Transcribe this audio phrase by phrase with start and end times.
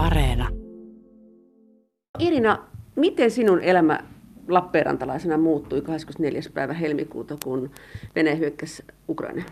[0.00, 0.48] Areena.
[2.18, 2.58] Irina,
[2.96, 4.00] miten sinun elämä
[4.48, 6.40] Lappeenrantalaisena muuttui 24.
[6.54, 7.70] päivä helmikuuta, kun
[8.14, 9.42] Venäjä hyökkäsi Ukraina?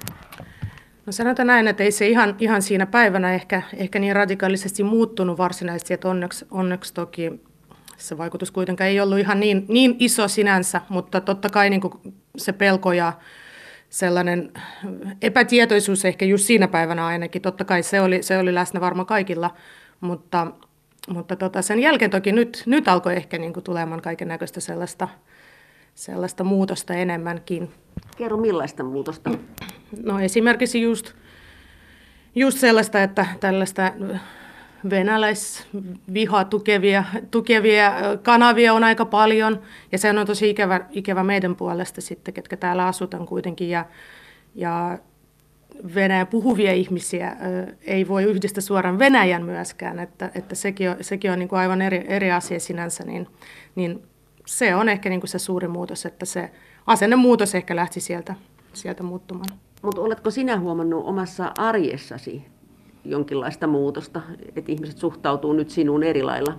[1.06, 5.38] No sanotaan näin, että ei se ihan, ihan siinä päivänä ehkä, ehkä niin radikaalisesti muuttunut
[5.38, 7.40] varsinaisesti, että onneksi, onneksi toki
[7.96, 11.80] se vaikutus kuitenkaan ei ollut ihan niin, niin iso sinänsä, mutta totta kai niin
[12.36, 13.12] se pelko ja
[13.90, 14.52] sellainen
[15.22, 19.50] epätietoisuus ehkä just siinä päivänä ainakin, totta kai se oli, se oli läsnä varmaan kaikilla,
[20.00, 20.46] mutta,
[21.08, 25.08] mutta tota, sen jälkeen toki nyt, nyt alkoi ehkä niin kuin tulemaan kaiken näköistä sellaista,
[25.94, 27.70] sellaista muutosta enemmänkin.
[28.16, 29.30] Kerro millaista muutosta?
[30.02, 31.12] No esimerkiksi just,
[32.34, 33.92] just sellaista, että tällaista
[34.90, 39.62] venäläisvihaa tukevia, tukevia kanavia on aika paljon,
[39.92, 43.84] ja se on tosi ikävä, ikävä meidän puolesta sitten, ketkä täällä asutaan kuitenkin, ja,
[44.54, 44.98] ja
[45.94, 47.36] Venäjän puhuvia ihmisiä
[47.82, 51.82] ei voi yhdistää suoraan Venäjän myöskään, että, että sekin on, sekin on niin kuin aivan
[51.82, 53.26] eri, eri asia sinänsä, niin,
[53.74, 54.02] niin
[54.46, 56.50] se on ehkä niin kuin se suuri muutos, että se
[56.86, 58.34] asennemuutos ehkä lähti sieltä,
[58.72, 59.58] sieltä muuttumaan.
[59.82, 62.44] Mutta oletko sinä huomannut omassa arjessasi
[63.04, 64.22] jonkinlaista muutosta,
[64.56, 66.54] että ihmiset suhtautuu nyt sinuun eri lailla?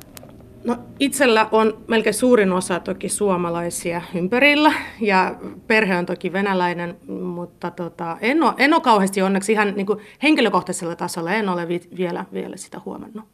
[0.63, 5.35] No, itsellä on melkein suurin osa toki suomalaisia ympärillä ja
[5.67, 9.99] perhe on toki venäläinen, mutta tota, en, ole, en ole kauheasti onneksi ihan niin kuin
[10.23, 13.25] henkilökohtaisella tasolla, en ole vi- vielä, vielä sitä huomannut.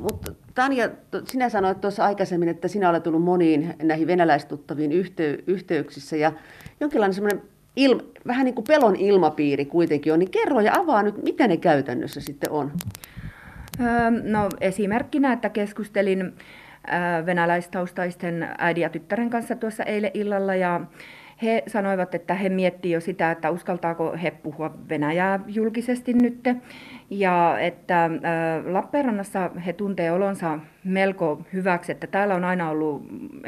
[0.00, 0.90] Mutta Tanja,
[1.24, 6.32] sinä sanoit tuossa aikaisemmin, että sinä olet tullut moniin näihin venäläistuttaviin yhtey- yhteyksissä ja
[6.80, 7.42] jonkinlainen semmoinen
[7.76, 11.56] il, vähän niin kuin pelon ilmapiiri kuitenkin on, niin kerro ja avaa nyt, mitä ne
[11.56, 12.72] käytännössä sitten on.
[14.22, 16.34] No esimerkkinä, että keskustelin
[17.26, 20.80] venäläistaustaisten äidin ja tyttären kanssa tuossa eilen illalla ja
[21.42, 26.40] he sanoivat, että he miettivät jo sitä, että uskaltaako he puhua Venäjää julkisesti nyt.
[27.10, 28.10] Ja että
[28.64, 33.02] Lappeenrannassa he tuntee olonsa melko hyväksi, että täällä on aina ollut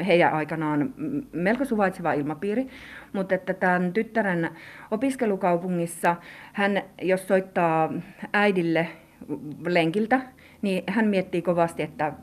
[0.07, 0.93] heidän aikanaan
[1.31, 2.67] melko suvaitseva ilmapiiri,
[3.13, 4.49] mutta että tämän tyttären
[4.91, 6.15] opiskelukaupungissa
[6.53, 7.93] hän, jos soittaa
[8.33, 8.87] äidille
[9.65, 10.21] lenkiltä,
[10.61, 12.13] niin hän miettii kovasti, että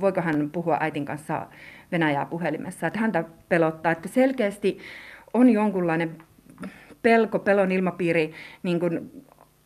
[0.00, 1.46] voiko hän puhua äitin kanssa
[1.92, 2.86] Venäjää puhelimessa.
[2.86, 4.78] Että häntä pelottaa, että selkeästi
[5.34, 6.18] on jonkunlainen
[7.02, 9.10] pelko, pelon ilmapiiri, niin kuin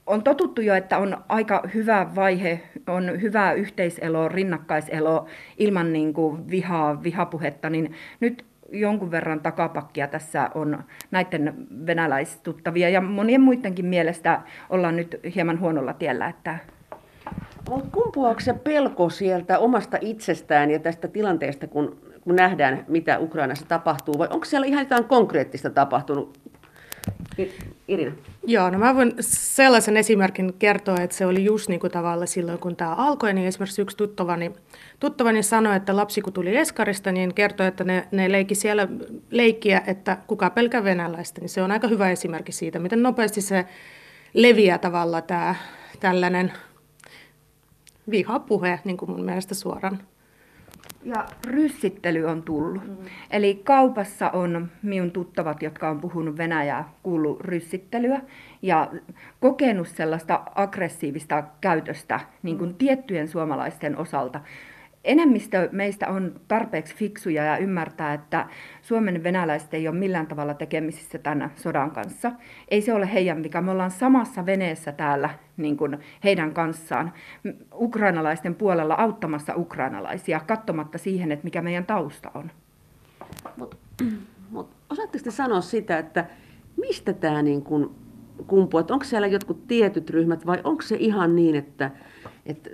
[0.06, 5.26] on totuttu jo, että on aika hyvä vaihe, on hyvä yhteiselo, rinnakkaiselo
[5.58, 11.54] ilman niin kuin vihaa, vihapuhetta, niin nyt jonkun verran takapakkia tässä on näiden
[11.86, 16.58] venäläistuttavia ja monien muidenkin mielestä ollaan nyt hieman huonolla tiellä, että
[17.70, 23.66] mutta kumpuaako se pelko sieltä omasta itsestään ja tästä tilanteesta, kun, kun nähdään, mitä Ukrainassa
[23.68, 26.38] tapahtuu, vai onko siellä ihan jotain konkreettista tapahtunut?
[27.90, 28.12] Irina.
[28.46, 32.58] Joo, no mä voin sellaisen esimerkin kertoa, että se oli just niin kuin tavalla silloin,
[32.58, 34.52] kun tämä alkoi, niin esimerkiksi yksi tuttavani,
[35.00, 38.88] tuttavani sanoi, että lapsi kun tuli Eskarista, niin kertoi, että ne, ne leikki siellä
[39.30, 43.66] leikkiä, että kuka pelkää venäläistä, niin se on aika hyvä esimerkki siitä, miten nopeasti se
[44.34, 45.54] leviää tavalla tämä
[46.00, 46.52] tällainen
[48.10, 49.98] vihapuhe niin kuin mun mielestä suoraan.
[51.04, 52.86] Ja ryssittely on tullut.
[52.86, 52.96] Mm.
[53.30, 58.20] Eli kaupassa on minun tuttavat, jotka on puhunut Venäjää, kuullut ryssittelyä
[58.62, 58.90] ja
[59.40, 62.76] kokenut sellaista aggressiivista käytöstä niin kuin mm.
[62.76, 64.40] tiettyjen suomalaisten osalta
[65.04, 68.46] enemmistö meistä on tarpeeksi fiksuja ja ymmärtää, että
[68.82, 72.32] Suomen venäläiset ei ole millään tavalla tekemisissä tämän sodan kanssa.
[72.68, 73.62] Ei se ole heidän vika.
[73.62, 77.12] Me ollaan samassa veneessä täällä niin kuin heidän kanssaan,
[77.74, 82.50] ukrainalaisten puolella auttamassa ukrainalaisia, katsomatta siihen, että mikä meidän tausta on.
[83.56, 83.76] Mutta
[84.50, 86.26] mut, osaatteko te sanoa sitä, että
[86.76, 87.90] mistä tämä niin kuin
[88.46, 88.84] kumpuaa?
[88.90, 91.90] Onko siellä jotkut tietyt ryhmät vai onko se ihan niin, että,
[92.46, 92.70] että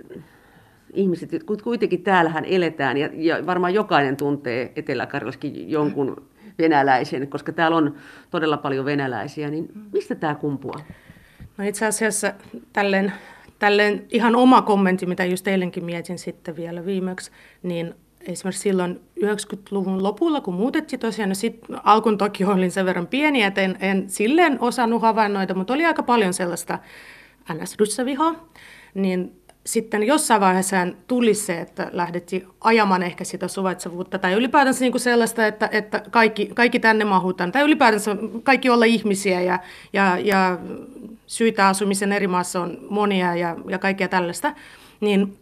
[0.97, 1.31] ihmiset,
[1.63, 6.27] kuitenkin täällähän eletään ja, ja varmaan jokainen tuntee Etelä-Karjalassakin jonkun
[6.59, 7.95] venäläisen, koska täällä on
[8.29, 10.79] todella paljon venäläisiä, niin mistä tämä kumpuaa?
[11.57, 12.33] No itse asiassa
[12.73, 13.13] tälleen,
[13.59, 17.31] tälleen ihan oma kommentti, mitä just eilenkin mietin sitten vielä viimeksi,
[17.63, 17.93] niin
[18.27, 23.43] esimerkiksi silloin 90-luvun lopulla, kun muutettiin tosiaan, no sitten alkuun toki olin sen verran pieni,
[23.43, 26.79] että en, en silleen osannut havainnoida, mutta oli aika paljon sellaista
[27.53, 27.77] ns
[28.93, 34.91] niin sitten jossain vaiheessa tuli se, että lähdettiin ajamaan ehkä sitä suvaitsevuutta tai ylipäätänsä niin
[34.91, 39.59] kuin sellaista, että, että kaikki, kaikki tänne mahutaan tai ylipäätänsä kaikki olla ihmisiä ja,
[39.93, 40.57] ja, ja
[41.25, 44.53] syitä asumisen eri maassa on monia ja, ja kaikkea tällaista.
[44.99, 45.37] Niin,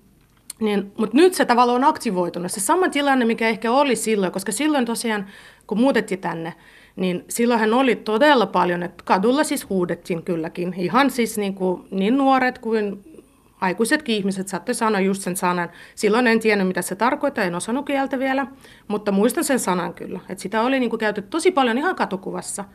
[0.59, 2.51] niin, mutta nyt se tavallaan on aktivoitunut.
[2.51, 5.25] Se sama tilanne, mikä ehkä oli silloin, koska silloin tosiaan,
[5.67, 6.53] kun muutettiin tänne,
[6.95, 10.73] niin silloinhan oli todella paljon, että kadulla siis huudettiin kylläkin.
[10.77, 13.14] Ihan siis niin, kuin, niin nuoret kuin
[13.61, 15.69] aikuisetkin ihmiset saattoi sanoa just sen sanan.
[15.95, 18.47] Silloin en tiennyt, mitä se tarkoittaa, en osannut kieltä vielä,
[18.87, 20.19] mutta muistan sen sanan kyllä.
[20.29, 22.65] Että sitä oli niin kuin käytetty tosi paljon ihan katukuvassa.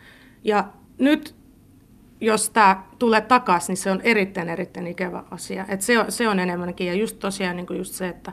[0.45, 0.69] Ja
[0.99, 1.35] nyt,
[2.21, 5.65] jos tämä tulee takaisin, niin se on erittäin, erittäin ikävä asia.
[5.69, 6.87] Et se, on, se on enemmänkin.
[6.87, 8.33] Ja just tosiaan niin kuin just se, että,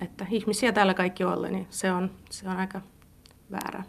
[0.00, 2.80] että ihmisiä täällä kaikki olla, niin se on, se on aika
[3.50, 3.82] väärä.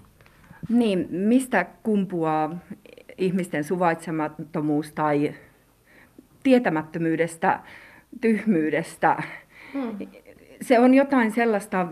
[0.69, 2.57] Niin, mistä kumpuaa
[3.17, 5.33] ihmisten suvaitsemattomuus tai
[6.47, 7.59] tietämättömyydestä,
[8.21, 9.23] tyhmyydestä.
[9.73, 9.97] Hmm.
[10.61, 11.87] Se on jotain sellaista,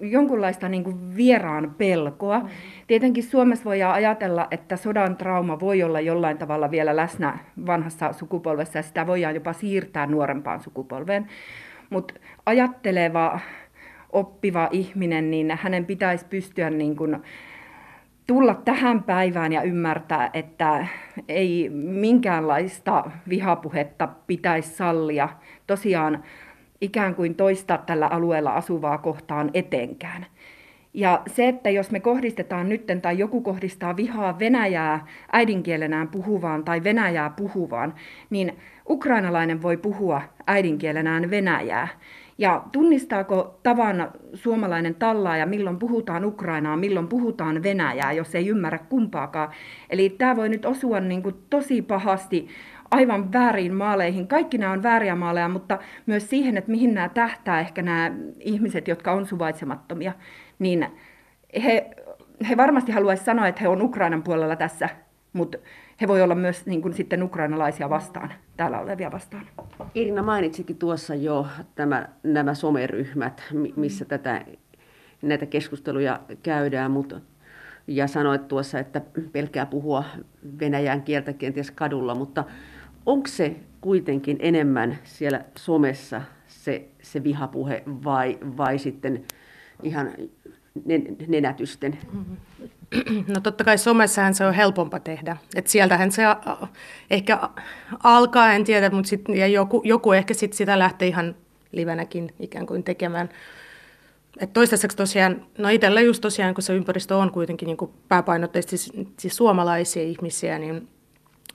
[0.00, 2.38] jonkunlaista niin kuin vieraan pelkoa.
[2.38, 2.48] Hmm.
[2.86, 8.78] Tietenkin Suomessa voi ajatella, että sodan trauma voi olla jollain tavalla vielä läsnä vanhassa sukupolvessa
[8.78, 11.26] ja sitä voidaan jopa siirtää nuorempaan sukupolveen.
[11.90, 12.14] Mutta
[12.46, 13.40] ajatteleva,
[14.12, 17.16] oppiva ihminen, niin hänen pitäisi pystyä niin kuin
[18.30, 20.86] tulla tähän päivään ja ymmärtää, että
[21.28, 25.28] ei minkäänlaista vihapuhetta pitäisi sallia
[25.66, 26.24] tosiaan
[26.80, 30.26] ikään kuin toista tällä alueella asuvaa kohtaan etenkään.
[30.94, 36.84] Ja se, että jos me kohdistetaan nytten tai joku kohdistaa vihaa Venäjää äidinkielenään puhuvaan tai
[36.84, 37.94] Venäjää puhuvaan,
[38.30, 41.88] niin ukrainalainen voi puhua äidinkielenään Venäjää.
[42.40, 49.50] Ja tunnistaako tavan suomalainen tallaaja, milloin puhutaan Ukrainaa, milloin puhutaan Venäjää, jos ei ymmärrä kumpaakaan.
[49.90, 52.48] Eli tämä voi nyt osua niin kuin tosi pahasti
[52.90, 54.28] aivan väärin maaleihin.
[54.28, 58.88] Kaikki nämä on vääriä maaleja, mutta myös siihen, että mihin nämä tähtää ehkä nämä ihmiset,
[58.88, 60.12] jotka on suvaitsemattomia,
[60.58, 60.86] niin
[61.64, 61.90] he,
[62.48, 64.88] he varmasti haluaisivat sanoa, että he on Ukrainan puolella tässä,
[65.32, 65.58] mutta
[66.00, 69.46] he voi olla myös niin kuin sitten ukrainalaisia vastaan, täällä olevia vastaan.
[69.94, 73.42] Irina mainitsikin tuossa jo tämä, nämä someryhmät,
[73.76, 74.44] missä tätä,
[75.22, 77.20] näitä keskusteluja käydään, mutta
[77.86, 79.00] ja sanoit tuossa, että
[79.32, 80.04] pelkää puhua
[80.60, 82.44] venäjän kieltä kenties kadulla, mutta
[83.06, 89.24] onko se kuitenkin enemmän siellä somessa se, se vihapuhe vai, vai sitten
[89.82, 90.10] ihan
[91.28, 91.98] nenätysten?
[92.12, 92.36] Mm-hmm.
[93.34, 95.36] No totta kai somessahan se on helpompa tehdä.
[95.54, 96.22] Et sieltähän se
[97.10, 97.38] ehkä
[98.02, 101.34] alkaa, en tiedä, mutta sit, ja joku, joku ehkä sit sitä lähtee ihan
[101.72, 103.28] livenäkin ikään kuin tekemään.
[104.40, 108.76] Et toistaiseksi tosiaan, no itsellä just tosiaan, kun se ympäristö on kuitenkin niin kuin pääpainotteisesti
[108.76, 110.88] siis, siis suomalaisia ihmisiä, niin,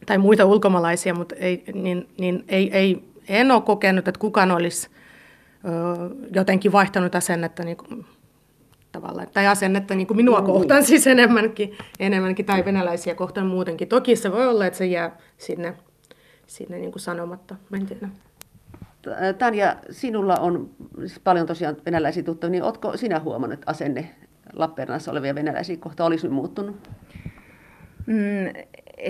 [0.06, 4.90] tai muita ulkomaalaisia, mutta ei, niin, niin ei, ei, en ole kokenut, että kukaan olisi
[4.90, 5.70] ö,
[6.34, 7.78] jotenkin vaihtanut asennetta niin
[8.95, 10.45] kuin tavalla, tai asennetta niin kuin minua mm.
[10.45, 13.88] kohtaan siis enemmänkin, enemmänkin, tai venäläisiä kohtaan muutenkin.
[13.88, 15.74] Toki se voi olla, että se jää sinne,
[16.47, 18.09] sinne niin kuin sanomatta, mä en tiedä.
[19.38, 20.69] Tanja, sinulla on
[21.00, 24.09] siis paljon tosiaan venäläisiä tuttuja, niin oletko sinä huomannut, että asenne
[24.53, 26.89] Lappeenrannassa olevia venäläisiä kohtaan olisi muuttunut?
[28.06, 28.63] Mm,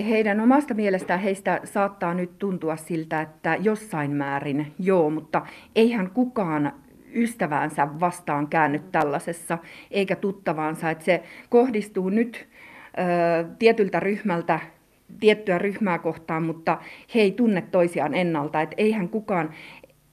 [0.08, 5.46] heidän omasta mielestään heistä saattaa nyt tuntua siltä, että jossain määrin joo, mutta
[5.76, 6.72] eihän kukaan
[7.16, 9.58] ystäväänsä vastaan käännyt tällaisessa,
[9.90, 10.90] eikä tuttavaansa.
[10.90, 12.48] Että se kohdistuu nyt
[12.98, 14.60] ö, tietyltä ryhmältä
[15.20, 16.78] tiettyä ryhmää kohtaan, mutta
[17.14, 18.60] he ei tunne toisiaan ennalta.
[18.60, 19.50] Että eihän kukaan,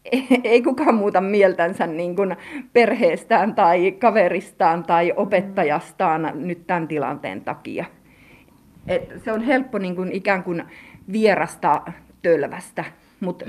[0.44, 2.35] ei kukaan muuta mieltänsä niin kuin
[2.73, 7.85] perheestään tai kaveristaan tai opettajastaan nyt tämän tilanteen takia.
[8.88, 10.63] Et se on helppo niin kuin ikään kuin
[11.11, 11.81] vierasta
[12.21, 12.85] tölvästä,
[13.19, 13.45] mutta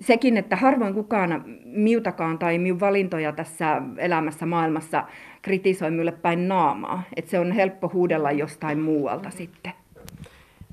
[0.00, 5.04] sekin, että harvoin kukaan miutakaan tai minun valintoja tässä elämässä maailmassa
[5.42, 7.02] kritisoi minulle päin naamaa.
[7.16, 9.72] Että se on helppo huudella jostain muualta sitten.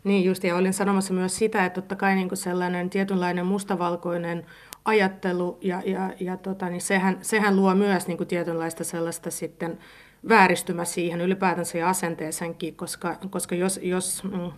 [0.03, 4.46] Niin just, ja olin sanomassa myös sitä, että totta kai niin sellainen tietynlainen mustavalkoinen
[4.86, 9.77] ajattelu, ja, ja, ja tota, niin sehän, sehän luo myös niin tietynlaista sellaista sitten
[10.29, 14.51] vääristymä siihen ylipäätänsä ja asenteeseenkin, koska, koska jos, jos mm,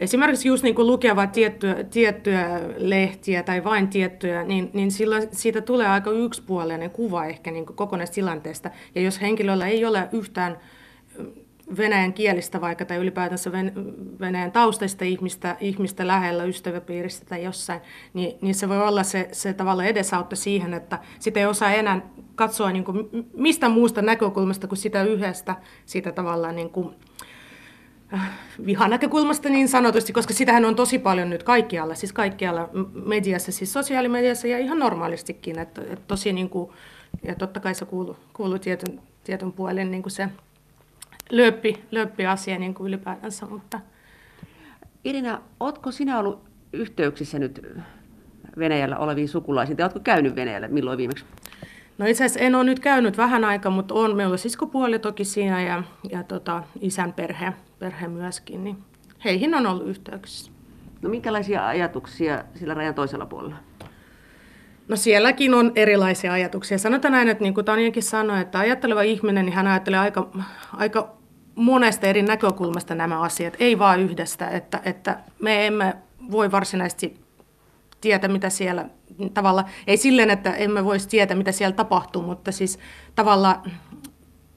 [0.00, 5.28] esimerkiksi just niin kuin lukea vain tiettyjä, tiettyjä lehtiä tai vain tiettyjä, niin, niin silloin
[5.32, 8.70] siitä tulee aika yksipuolinen kuva ehkä niin kuin kokonaistilanteesta.
[8.94, 10.58] Ja jos henkilöllä ei ole yhtään
[11.76, 13.52] venäjän kielistä vaikka tai ylipäätänsä
[14.20, 17.80] venäjän taustaista ihmistä, ihmistä lähellä ystäväpiiristä tai jossain,
[18.14, 22.00] niin, niin se voi olla se, se tavalla edesautta siihen, että sitä ei osaa enää
[22.34, 26.94] katsoa niin kuin mistä muusta näkökulmasta kuin sitä yhdestä, sitä tavallaan niin kuin,
[28.14, 28.30] Äh,
[28.66, 33.72] vihan näkökulmasta niin sanotusti, koska sitähän on tosi paljon nyt kaikkialla, siis kaikkialla mediassa, siis
[33.72, 36.70] sosiaalimediassa ja ihan normaalistikin, että, että tosi niin kuin,
[37.22, 40.28] ja totta kai se kuuluu, kuuluu tietyn, tietyn puolen niin kuin se
[41.90, 43.80] löppi asia niin kuin ylipäätänsä, mutta...
[45.04, 47.66] Irina, oletko sinä ollut yhteyksissä nyt
[48.58, 51.24] Venäjällä oleviin sukulaisiin, tai oletko käynyt Venäjällä milloin viimeksi?
[51.98, 55.24] No itse asiassa en ole nyt käynyt vähän aikaa, mutta on, meillä on siskopuoli toki
[55.24, 58.76] siinä ja, ja tota, isän perhe, perhe myöskin, niin
[59.24, 60.52] heihin on ollut yhteyksissä.
[61.02, 63.56] No minkälaisia ajatuksia sillä rajan toisella puolella?
[64.88, 66.78] No sielläkin on erilaisia ajatuksia.
[66.78, 70.30] Sanotaan näin, että niin kuin Tanjakin sanoi, että ajatteleva ihminen, niin hän ajattelee aika,
[70.72, 71.16] aika
[71.54, 75.96] monesta eri näkökulmasta nämä asiat, ei vain yhdestä, että, että me emme
[76.30, 77.20] voi varsinaisesti
[78.00, 78.88] tietää, mitä siellä
[79.34, 82.78] tavalla, ei silleen, että emme voisi tietää, mitä siellä tapahtuu, mutta siis
[83.14, 83.62] tavallaan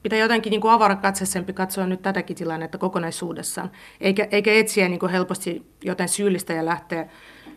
[0.02, 5.62] pitää jotenkin niin avarakatseisempi katsoa nyt tätäkin tilannetta kokonaisuudessaan, eikä, eikä etsiä niin kuin helposti
[5.84, 7.06] jotain syyllistä ja lähteä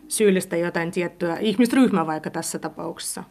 [0.08, 3.24] syyllistä jotain tiettyä ihmisryhmää vaikka tässä tapauksessa.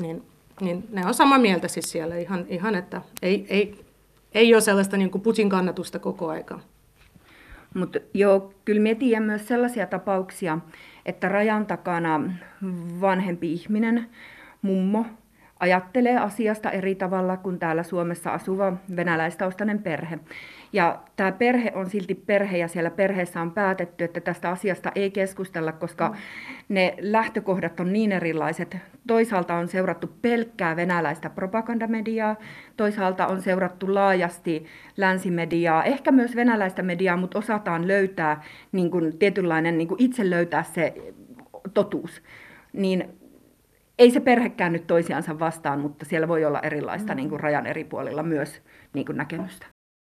[0.00, 0.22] Niin,
[0.60, 3.84] niin ne on samaa mieltä siis siellä ihan, ihan että ei, ei,
[4.32, 6.60] ei ole sellaista niin kuin Putin kannatusta koko aika.
[7.74, 10.58] Mutta joo, kyllä me tiedän myös sellaisia tapauksia,
[11.06, 12.32] että rajan takana
[13.00, 14.08] vanhempi ihminen,
[14.62, 15.06] mummo,
[15.60, 20.18] ajattelee asiasta eri tavalla kuin täällä Suomessa asuva venäläistaustainen perhe.
[20.72, 25.10] Ja tämä perhe on silti perhe ja siellä perheessä on päätetty, että tästä asiasta ei
[25.10, 26.16] keskustella, koska mm.
[26.68, 28.76] ne lähtökohdat on niin erilaiset.
[29.06, 32.36] Toisaalta on seurattu pelkkää venäläistä propagandamediaa,
[32.76, 39.78] toisaalta on seurattu laajasti länsimediaa, ehkä myös venäläistä mediaa, mutta osataan löytää niin kuin tietynlainen,
[39.78, 40.94] niin kuin itse löytää se
[41.74, 42.22] totuus.
[42.72, 43.19] Niin
[44.00, 47.16] ei se perhekään nyt toisiansa vastaan, mutta siellä voi olla erilaista mm.
[47.16, 48.62] niin kuin rajan eri puolilla myös
[48.94, 49.66] niin kuin näkemystä.